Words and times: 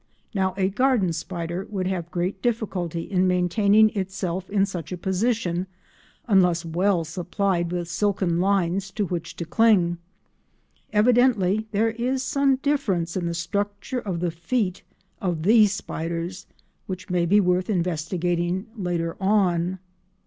Now 0.33 0.55
a 0.57 0.67
garden 0.69 1.13
spider 1.13 1.67
would 1.69 1.85
have 1.85 2.09
great 2.09 2.41
difficulty 2.41 3.01
in 3.01 3.27
maintaining 3.27 3.91
itself 3.95 4.49
in 4.49 4.65
such 4.65 4.91
a 4.91 4.97
position 4.97 5.67
unless 6.27 6.65
well 6.65 7.05
supplied 7.05 7.71
with 7.71 7.87
silken 7.87 8.39
lines 8.39 8.89
to 8.93 9.05
which 9.05 9.35
to 9.35 9.45
cling; 9.45 9.99
evidently 10.91 11.67
there 11.71 11.91
is 11.91 12.23
some 12.23 12.55
difference 12.55 13.15
in 13.15 13.27
the 13.27 13.35
structure 13.35 13.99
of 13.99 14.21
the 14.21 14.31
feet 14.31 14.81
of 15.21 15.43
these 15.43 15.71
spiders 15.71 16.47
which 16.87 17.11
may 17.11 17.27
be 17.27 17.39
worth 17.39 17.69
investigating 17.69 18.65
later 18.75 19.15
on. 19.21 19.77